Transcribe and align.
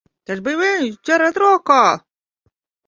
Tas 0.29 0.39
bija 0.47 0.63
viņš! 0.79 0.89
Ķeriet 1.11 1.39
rokā! 1.45 1.79